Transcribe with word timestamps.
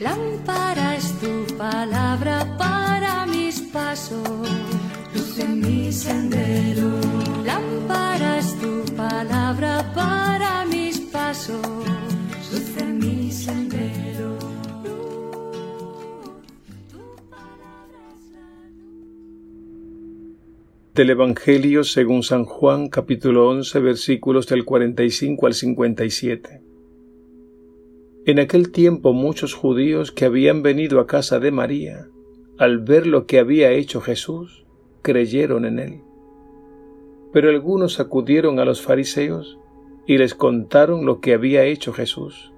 Lámpara 0.00 0.96
es 0.96 1.12
tu 1.20 1.44
palabra 1.58 2.56
para 2.56 3.26
mis 3.26 3.60
pasos, 3.60 4.48
luz 5.14 5.38
en 5.38 5.60
mi 5.60 5.92
sendero. 5.92 6.88
Lámpara 7.44 8.38
es 8.38 8.58
tu 8.58 8.82
palabra 8.96 9.92
para 9.94 10.64
mis 10.64 11.00
pasos, 11.00 11.60
luz 12.50 12.76
en 12.78 12.98
mi 12.98 13.30
sendero. 13.30 14.38
Del 20.94 21.10
Evangelio 21.10 21.84
según 21.84 22.22
San 22.22 22.46
Juan 22.46 22.88
capítulo 22.88 23.50
11 23.50 23.80
versículos 23.80 24.46
del 24.46 24.64
45 24.64 25.46
al 25.46 25.52
57. 25.52 26.69
En 28.26 28.38
aquel 28.38 28.70
tiempo 28.70 29.14
muchos 29.14 29.54
judíos 29.54 30.12
que 30.12 30.26
habían 30.26 30.62
venido 30.62 31.00
a 31.00 31.06
casa 31.06 31.40
de 31.40 31.50
María, 31.50 32.08
al 32.58 32.78
ver 32.78 33.06
lo 33.06 33.24
que 33.24 33.38
había 33.38 33.70
hecho 33.70 34.02
Jesús, 34.02 34.66
creyeron 35.00 35.64
en 35.64 35.78
él. 35.78 36.00
Pero 37.32 37.48
algunos 37.48 37.98
acudieron 37.98 38.58
a 38.58 38.66
los 38.66 38.82
fariseos 38.82 39.58
y 40.06 40.18
les 40.18 40.34
contaron 40.34 41.06
lo 41.06 41.20
que 41.20 41.32
había 41.32 41.64
hecho 41.64 41.94
Jesús. 41.94 42.52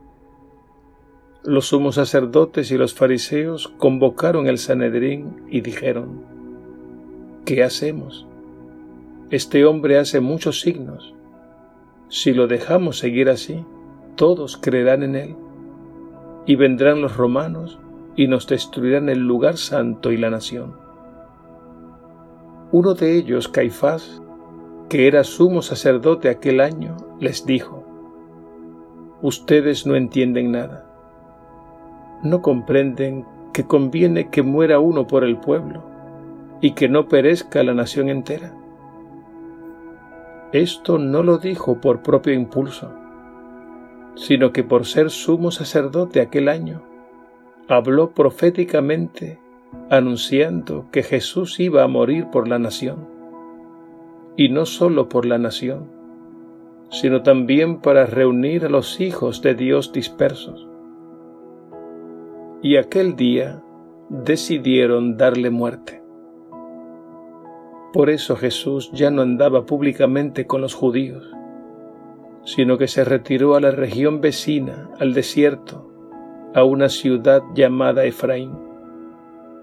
Los 1.44 1.66
sumos 1.66 1.94
sacerdotes 1.94 2.72
y 2.72 2.76
los 2.76 2.92
fariseos 2.94 3.68
convocaron 3.68 4.48
el 4.48 4.58
Sanedrín 4.58 5.44
y 5.48 5.60
dijeron, 5.60 6.24
¿Qué 7.44 7.62
hacemos? 7.62 8.26
Este 9.30 9.64
hombre 9.64 9.98
hace 9.98 10.18
muchos 10.18 10.60
signos. 10.60 11.14
Si 12.08 12.32
lo 12.32 12.48
dejamos 12.48 12.98
seguir 12.98 13.28
así, 13.28 13.64
todos 14.16 14.56
creerán 14.56 15.04
en 15.04 15.14
él 15.14 15.36
y 16.46 16.56
vendrán 16.56 17.00
los 17.00 17.16
romanos 17.16 17.78
y 18.16 18.26
nos 18.26 18.46
destruirán 18.46 19.08
el 19.08 19.20
lugar 19.20 19.56
santo 19.56 20.12
y 20.12 20.16
la 20.16 20.30
nación. 20.30 20.74
Uno 22.72 22.94
de 22.94 23.16
ellos, 23.16 23.48
Caifás, 23.48 24.22
que 24.88 25.06
era 25.06 25.24
sumo 25.24 25.62
sacerdote 25.62 26.28
aquel 26.28 26.60
año, 26.60 26.96
les 27.20 27.46
dijo, 27.46 27.84
Ustedes 29.20 29.86
no 29.86 29.94
entienden 29.94 30.50
nada. 30.52 30.84
No 32.24 32.42
comprenden 32.42 33.24
que 33.52 33.64
conviene 33.64 34.30
que 34.30 34.42
muera 34.42 34.80
uno 34.80 35.06
por 35.06 35.22
el 35.24 35.36
pueblo 35.36 35.84
y 36.60 36.72
que 36.72 36.88
no 36.88 37.08
perezca 37.08 37.62
la 37.62 37.74
nación 37.74 38.08
entera. 38.08 38.54
Esto 40.52 40.98
no 40.98 41.22
lo 41.22 41.38
dijo 41.38 41.80
por 41.80 42.02
propio 42.02 42.32
impulso 42.32 43.01
sino 44.14 44.52
que 44.52 44.64
por 44.64 44.86
ser 44.86 45.10
sumo 45.10 45.50
sacerdote 45.50 46.20
aquel 46.20 46.48
año, 46.48 46.82
habló 47.68 48.10
proféticamente 48.10 49.38
anunciando 49.90 50.86
que 50.90 51.02
Jesús 51.02 51.58
iba 51.60 51.82
a 51.82 51.88
morir 51.88 52.26
por 52.30 52.48
la 52.48 52.58
nación, 52.58 53.08
y 54.36 54.48
no 54.48 54.66
solo 54.66 55.08
por 55.08 55.26
la 55.26 55.38
nación, 55.38 55.90
sino 56.90 57.22
también 57.22 57.80
para 57.80 58.06
reunir 58.06 58.66
a 58.66 58.68
los 58.68 59.00
hijos 59.00 59.40
de 59.42 59.54
Dios 59.54 59.92
dispersos. 59.92 60.68
Y 62.62 62.76
aquel 62.76 63.16
día 63.16 63.62
decidieron 64.08 65.16
darle 65.16 65.50
muerte. 65.50 66.02
Por 67.92 68.10
eso 68.10 68.36
Jesús 68.36 68.90
ya 68.92 69.10
no 69.10 69.22
andaba 69.22 69.66
públicamente 69.66 70.46
con 70.46 70.60
los 70.60 70.74
judíos, 70.74 71.30
sino 72.44 72.78
que 72.78 72.88
se 72.88 73.04
retiró 73.04 73.54
a 73.54 73.60
la 73.60 73.70
región 73.70 74.20
vecina, 74.20 74.90
al 74.98 75.14
desierto, 75.14 75.88
a 76.54 76.64
una 76.64 76.88
ciudad 76.88 77.42
llamada 77.54 78.04
Efraín, 78.04 78.52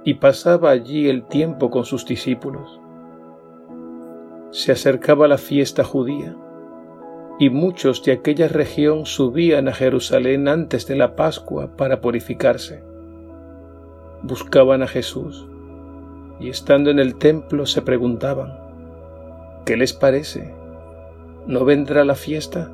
y 0.04 0.16
pasaba 0.16 0.72
allí 0.72 1.10
el 1.10 1.24
tiempo 1.24 1.70
con 1.70 1.86
sus 1.86 2.06
discípulos. 2.06 2.80
Se 4.52 4.72
acercaba 4.72 5.28
la 5.28 5.38
fiesta 5.38 5.84
judía, 5.84 6.36
y 7.38 7.50
muchos 7.50 8.04
de 8.04 8.14
aquella 8.14 8.48
región 8.48 9.06
subían 9.06 9.68
a 9.68 9.74
Jerusalén 9.74 10.48
antes 10.48 10.88
de 10.88 10.96
la 10.96 11.16
Pascua 11.16 11.76
para 11.78 12.02
purificarse. 12.02 12.84
Buscaban 14.24 14.82
a 14.84 14.88
Jesús, 14.88 15.48
y 16.40 16.50
estando 16.50 16.90
en 16.90 17.00
el 17.00 17.16
templo 17.16 17.66
se 17.66 17.82
preguntaban, 17.82 18.58
¿qué 19.66 19.78
les 19.78 19.94
parece? 19.94 20.59
¿No 21.50 21.66
vendrá 21.66 22.06
la 22.06 22.14
fiesta? 22.14 22.70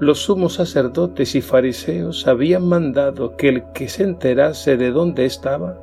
Los 0.00 0.22
sumos 0.22 0.54
sacerdotes 0.54 1.36
y 1.36 1.40
fariseos 1.40 2.26
habían 2.26 2.66
mandado 2.66 3.36
que 3.36 3.48
el 3.48 3.62
que 3.74 3.88
se 3.88 4.02
enterase 4.02 4.76
de 4.76 4.90
dónde 4.90 5.24
estaba, 5.24 5.78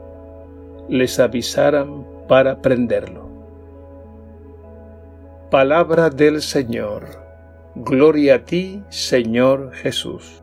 les 0.89 1.21
avisaran 1.21 2.05
para 2.27 2.61
prenderlo. 2.61 3.29
Palabra 5.49 6.09
del 6.09 6.41
Señor. 6.41 7.05
Gloria 7.73 8.35
a 8.35 8.39
ti, 8.39 8.83
Señor 8.89 9.71
Jesús. 9.71 10.42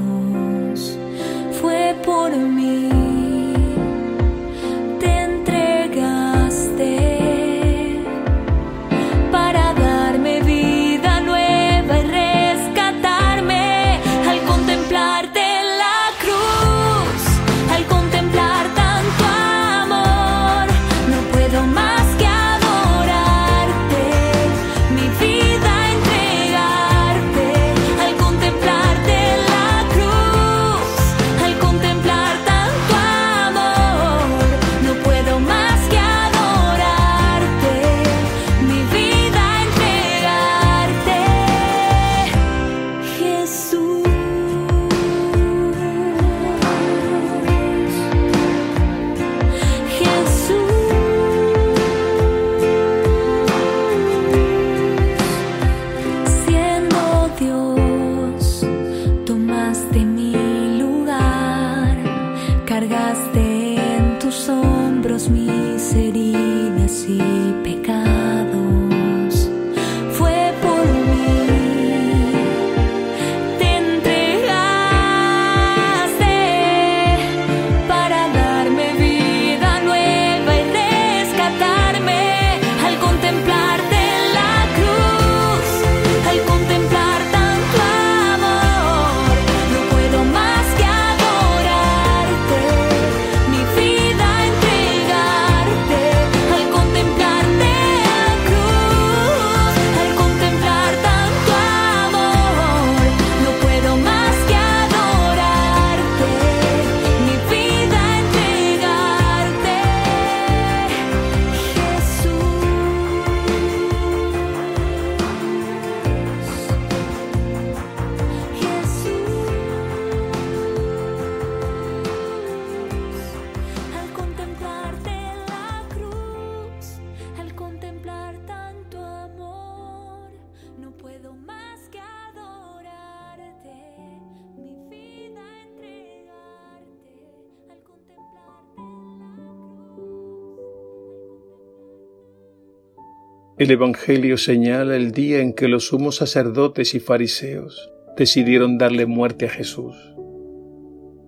El 143.61 143.69
Evangelio 143.69 144.39
señala 144.39 144.95
el 144.95 145.11
día 145.11 145.39
en 145.39 145.53
que 145.53 145.67
los 145.67 145.89
sumos 145.89 146.15
sacerdotes 146.15 146.95
y 146.95 146.99
fariseos 146.99 147.91
decidieron 148.17 148.79
darle 148.79 149.05
muerte 149.05 149.45
a 149.45 149.49
Jesús. 149.49 149.95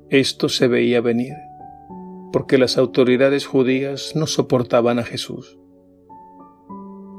Esto 0.09 0.50
se 0.50 0.68
veía 0.68 1.00
venir, 1.00 1.35
porque 2.31 2.57
las 2.57 2.80
autoridades 2.80 3.45
judías 3.45 4.13
no 4.15 4.25
soportaban 4.25 4.97
a 4.97 5.03
Jesús. 5.03 5.59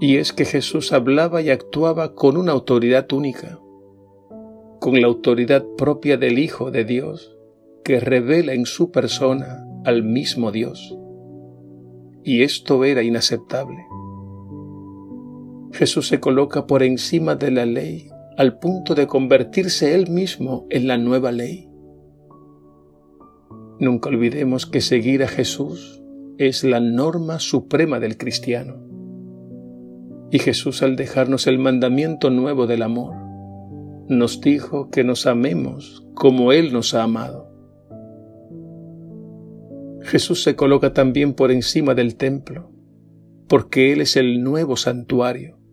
Y 0.00 0.16
es 0.16 0.32
que 0.32 0.44
Jesús 0.44 0.92
hablaba 0.92 1.42
y 1.42 1.50
actuaba 1.50 2.16
con 2.16 2.36
una 2.36 2.50
autoridad 2.50 3.12
única, 3.12 3.60
con 4.80 5.00
la 5.00 5.06
autoridad 5.06 5.64
propia 5.78 6.16
del 6.16 6.40
Hijo 6.40 6.72
de 6.72 6.84
Dios, 6.84 7.38
que 7.84 8.00
revela 8.00 8.52
en 8.52 8.66
su 8.66 8.90
persona 8.90 9.64
al 9.84 10.02
mismo 10.02 10.50
Dios. 10.50 10.98
Y 12.24 12.42
esto 12.42 12.82
era 12.84 13.04
inaceptable. 13.04 13.93
Jesús 15.74 16.06
se 16.06 16.20
coloca 16.20 16.68
por 16.68 16.84
encima 16.84 17.34
de 17.34 17.50
la 17.50 17.66
ley 17.66 18.08
al 18.36 18.60
punto 18.60 18.94
de 18.94 19.08
convertirse 19.08 19.96
él 19.96 20.08
mismo 20.08 20.68
en 20.70 20.86
la 20.86 20.98
nueva 20.98 21.32
ley. 21.32 21.68
Nunca 23.80 24.08
olvidemos 24.08 24.66
que 24.66 24.80
seguir 24.80 25.24
a 25.24 25.26
Jesús 25.26 26.00
es 26.38 26.62
la 26.62 26.78
norma 26.78 27.40
suprema 27.40 27.98
del 27.98 28.16
cristiano. 28.16 28.76
Y 30.30 30.38
Jesús 30.38 30.80
al 30.84 30.94
dejarnos 30.94 31.48
el 31.48 31.58
mandamiento 31.58 32.30
nuevo 32.30 32.68
del 32.68 32.82
amor, 32.82 33.16
nos 34.08 34.40
dijo 34.40 34.90
que 34.90 35.02
nos 35.02 35.26
amemos 35.26 36.06
como 36.14 36.52
Él 36.52 36.72
nos 36.72 36.94
ha 36.94 37.02
amado. 37.02 37.50
Jesús 40.02 40.44
se 40.44 40.54
coloca 40.54 40.92
también 40.92 41.34
por 41.34 41.50
encima 41.50 41.96
del 41.96 42.14
templo, 42.14 42.70
porque 43.48 43.92
Él 43.92 44.02
es 44.02 44.16
el 44.16 44.44
nuevo 44.44 44.76
santuario, 44.76 45.63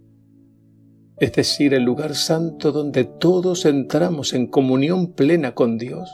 es 1.21 1.33
decir, 1.33 1.75
el 1.75 1.83
lugar 1.83 2.15
santo 2.15 2.71
donde 2.71 3.03
todos 3.03 3.65
entramos 3.65 4.33
en 4.33 4.47
comunión 4.47 5.13
plena 5.13 5.53
con 5.53 5.77
Dios 5.77 6.09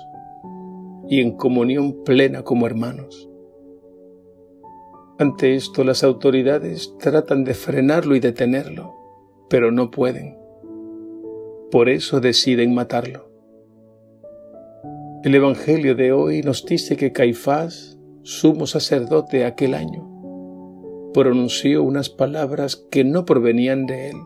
y 1.08 1.22
en 1.22 1.38
comunión 1.38 2.04
plena 2.04 2.44
como 2.44 2.68
hermanos. 2.68 3.30
Ante 5.18 5.56
esto 5.56 5.86
las 5.86 6.04
autoridades 6.04 6.94
tratan 7.00 7.46
de 7.46 7.54
frenarlo 7.54 8.18
y 8.18 8.20
detenerlo, 8.20 8.96
pero 9.50 9.72
no 9.72 9.92
pueden. 9.92 10.38
Por 11.72 11.88
eso 11.88 12.20
deciden 12.20 12.76
matarlo. 12.76 13.32
El 15.24 15.34
Evangelio 15.36 15.96
de 15.96 16.12
hoy 16.12 16.42
nos 16.42 16.66
dice 16.66 16.98
que 16.98 17.14
Caifás, 17.14 17.98
sumo 18.24 18.68
sacerdote 18.68 19.46
aquel 19.46 19.74
año, 19.74 20.06
pronunció 21.14 21.82
unas 21.82 22.10
palabras 22.10 22.76
que 22.92 23.06
no 23.06 23.24
provenían 23.24 23.86
de 23.86 24.10
él, 24.10 24.18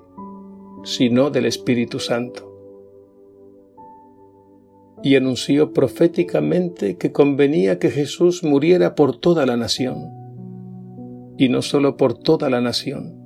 sino 0.83 1.30
del 1.30 1.45
Espíritu 1.45 2.00
Santo. 2.00 2.48
Y 5.04 5.16
anunció 5.16 5.74
proféticamente 5.74 6.98
que 6.98 7.12
convenía 7.12 7.80
que 7.80 7.89
Jesús 7.89 8.44
muriera 8.44 8.95
por 8.95 9.19
toda 9.19 9.45
la 9.45 9.57
nación, 9.57 10.10
y 11.38 11.50
no 11.50 11.62
solo 11.62 11.98
por 11.98 12.18
toda 12.18 12.50
la 12.50 12.62
nación, 12.62 13.18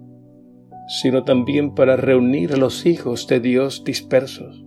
sino 0.88 1.24
también 1.24 1.74
para 1.75 1.98
reunir 1.98 2.54
a 2.54 2.57
los 2.57 2.86
hijos 2.86 3.28
de 3.28 3.40
Dios 3.40 3.84
dispersos. 3.84 4.63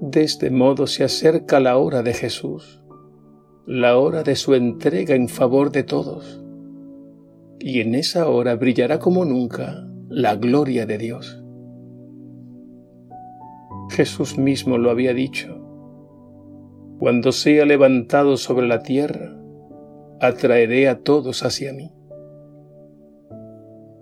De 0.00 0.22
este 0.22 0.50
modo 0.50 0.86
se 0.86 1.02
acerca 1.02 1.60
la 1.60 1.76
hora 1.78 2.02
de 2.02 2.12
Jesús, 2.12 2.82
la 3.66 3.96
hora 3.96 4.22
de 4.22 4.36
su 4.36 4.54
entrega 4.54 5.14
en 5.14 5.28
favor 5.28 5.72
de 5.72 5.82
todos, 5.82 6.40
y 7.58 7.80
en 7.80 7.94
esa 7.94 8.28
hora 8.28 8.54
brillará 8.54 8.98
como 8.98 9.24
nunca 9.24 9.88
la 10.16 10.36
gloria 10.36 10.86
de 10.86 10.96
Dios. 10.96 11.42
Jesús 13.90 14.38
mismo 14.38 14.78
lo 14.78 14.90
había 14.90 15.12
dicho, 15.12 15.60
cuando 17.00 17.32
sea 17.32 17.64
levantado 17.64 18.36
sobre 18.36 18.68
la 18.68 18.84
tierra, 18.84 19.36
atraeré 20.20 20.88
a 20.88 21.00
todos 21.00 21.42
hacia 21.42 21.72
mí. 21.72 21.90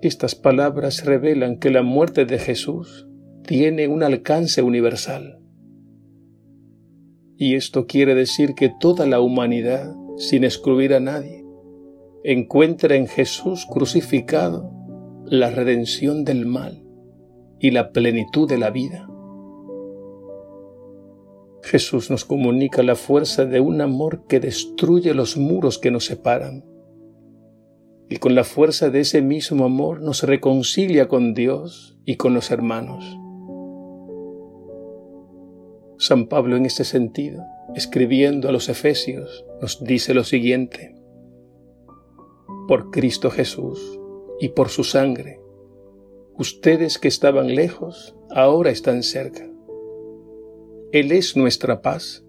Estas 0.02 0.34
palabras 0.34 1.06
revelan 1.06 1.58
que 1.58 1.70
la 1.70 1.82
muerte 1.82 2.26
de 2.26 2.38
Jesús 2.38 3.08
tiene 3.46 3.88
un 3.88 4.02
alcance 4.02 4.60
universal. 4.60 5.40
Y 7.38 7.54
esto 7.54 7.86
quiere 7.86 8.14
decir 8.14 8.54
que 8.54 8.70
toda 8.80 9.06
la 9.06 9.20
humanidad, 9.20 9.94
sin 10.18 10.44
excluir 10.44 10.92
a 10.92 11.00
nadie, 11.00 11.42
encuentra 12.22 12.96
en 12.96 13.06
Jesús 13.06 13.66
crucificado 13.66 14.81
la 15.26 15.50
redención 15.50 16.24
del 16.24 16.46
mal 16.46 16.84
y 17.58 17.70
la 17.70 17.92
plenitud 17.92 18.48
de 18.48 18.58
la 18.58 18.70
vida. 18.70 19.08
Jesús 21.62 22.10
nos 22.10 22.24
comunica 22.24 22.82
la 22.82 22.96
fuerza 22.96 23.44
de 23.44 23.60
un 23.60 23.80
amor 23.80 24.26
que 24.26 24.40
destruye 24.40 25.14
los 25.14 25.36
muros 25.36 25.78
que 25.78 25.90
nos 25.90 26.06
separan 26.06 26.64
y 28.08 28.16
con 28.16 28.34
la 28.34 28.44
fuerza 28.44 28.90
de 28.90 29.00
ese 29.00 29.22
mismo 29.22 29.64
amor 29.64 30.02
nos 30.02 30.22
reconcilia 30.24 31.08
con 31.08 31.32
Dios 31.32 31.98
y 32.04 32.16
con 32.16 32.34
los 32.34 32.50
hermanos. 32.50 33.18
San 35.98 36.26
Pablo 36.26 36.56
en 36.56 36.66
este 36.66 36.84
sentido, 36.84 37.44
escribiendo 37.74 38.48
a 38.48 38.52
los 38.52 38.68
Efesios, 38.68 39.46
nos 39.62 39.82
dice 39.82 40.12
lo 40.12 40.24
siguiente, 40.24 40.94
por 42.68 42.90
Cristo 42.90 43.30
Jesús 43.30 44.00
y 44.40 44.50
por 44.50 44.68
su 44.68 44.84
sangre, 44.84 45.40
ustedes 46.36 46.98
que 46.98 47.08
estaban 47.08 47.54
lejos, 47.54 48.16
ahora 48.30 48.70
están 48.70 49.02
cerca. 49.02 49.48
Él 50.92 51.12
es 51.12 51.36
nuestra 51.36 51.80
paz. 51.80 52.24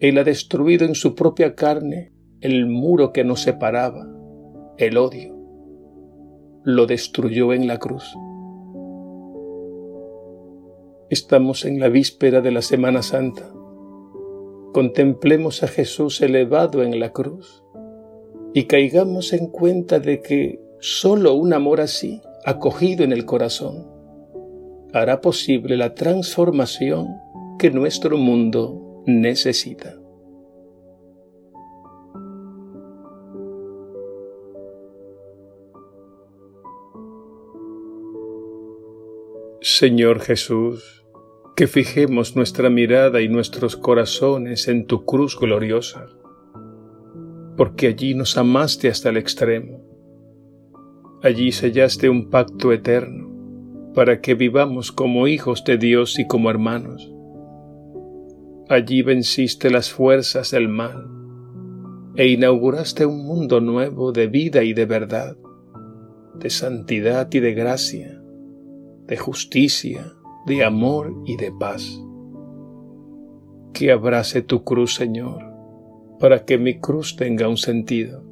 Él 0.00 0.18
ha 0.18 0.24
destruido 0.24 0.86
en 0.86 0.94
su 0.94 1.14
propia 1.14 1.54
carne 1.54 2.12
el 2.40 2.66
muro 2.66 3.12
que 3.12 3.24
nos 3.24 3.42
separaba 3.42 4.08
el 4.78 4.96
odio, 4.96 5.36
lo 6.62 6.86
destruyó 6.86 7.52
en 7.52 7.66
la 7.66 7.78
cruz. 7.78 8.14
Estamos 11.10 11.64
en 11.64 11.80
la 11.80 11.88
víspera 11.88 12.40
de 12.40 12.52
la 12.52 12.62
Semana 12.62 13.02
Santa. 13.02 13.50
Contemplemos 14.72 15.64
a 15.64 15.68
Jesús 15.68 16.20
elevado 16.20 16.84
en 16.84 17.00
la 17.00 17.12
cruz 17.12 17.64
y 18.54 18.64
caigamos 18.64 19.32
en 19.32 19.48
cuenta 19.48 19.98
de 19.98 20.20
que 20.20 20.60
solo 20.80 21.34
un 21.34 21.52
amor 21.52 21.80
así, 21.80 22.20
acogido 22.44 23.04
en 23.04 23.12
el 23.12 23.24
corazón, 23.24 23.86
hará 24.92 25.20
posible 25.20 25.76
la 25.76 25.94
transformación 25.94 27.08
que 27.58 27.70
nuestro 27.70 28.16
mundo 28.16 29.02
necesita. 29.06 29.96
Señor 39.60 40.20
Jesús, 40.20 41.04
que 41.56 41.66
fijemos 41.66 42.36
nuestra 42.36 42.70
mirada 42.70 43.20
y 43.20 43.28
nuestros 43.28 43.76
corazones 43.76 44.68
en 44.68 44.86
tu 44.86 45.04
cruz 45.04 45.36
gloriosa, 45.38 46.06
porque 47.56 47.88
allí 47.88 48.14
nos 48.14 48.36
amaste 48.38 48.88
hasta 48.88 49.08
el 49.08 49.16
extremo. 49.16 49.77
Allí 51.22 51.52
sellaste 51.52 52.08
un 52.08 52.30
pacto 52.30 52.72
eterno 52.72 53.28
para 53.94 54.20
que 54.20 54.34
vivamos 54.34 54.92
como 54.92 55.26
hijos 55.26 55.64
de 55.64 55.78
Dios 55.78 56.18
y 56.18 56.26
como 56.26 56.50
hermanos. 56.50 57.12
Allí 58.68 59.02
venciste 59.02 59.70
las 59.70 59.90
fuerzas 59.90 60.50
del 60.50 60.68
mal 60.68 61.08
e 62.16 62.28
inauguraste 62.28 63.06
un 63.06 63.24
mundo 63.24 63.60
nuevo 63.60 64.12
de 64.12 64.26
vida 64.26 64.62
y 64.62 64.74
de 64.74 64.86
verdad, 64.86 65.36
de 66.34 66.50
santidad 66.50 67.28
y 67.32 67.40
de 67.40 67.54
gracia 67.54 68.18
de 69.08 69.16
justicia, 69.16 70.12
de 70.44 70.62
amor 70.62 71.14
y 71.24 71.38
de 71.38 71.50
paz. 71.50 71.98
Que 73.72 73.90
abrace 73.90 74.42
tu 74.42 74.64
cruz, 74.64 74.94
Señor, 74.94 75.42
para 76.20 76.44
que 76.44 76.58
mi 76.58 76.78
cruz 76.78 77.16
tenga 77.16 77.48
un 77.48 77.56
sentido, 77.56 78.22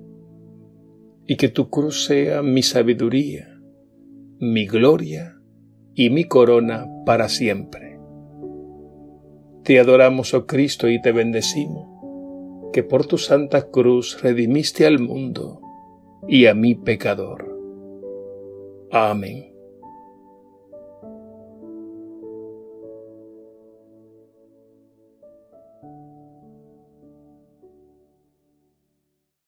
y 1.27 1.37
que 1.37 1.49
tu 1.49 1.71
cruz 1.71 2.05
sea 2.05 2.43
mi 2.43 2.63
sabiduría, 2.63 3.61
mi 4.39 4.67
gloria 4.67 5.41
y 5.95 6.11
mi 6.11 6.25
corona 6.25 6.87
para 7.05 7.29
siempre. 7.29 7.99
Te 9.65 9.81
adoramos, 9.81 10.35
oh 10.35 10.47
Cristo, 10.47 10.89
y 10.89 11.01
te 11.03 11.11
bendecimos, 11.11 11.89
que 12.73 12.85
por 12.85 13.07
tu 13.07 13.19
santa 13.19 13.71
cruz 13.71 14.23
redimiste 14.23 14.87
al 14.87 15.01
mundo 15.01 15.61
y 16.29 16.47
a 16.47 16.55
mi 16.55 16.75
pecador. 16.77 17.53
Amén. 18.93 19.56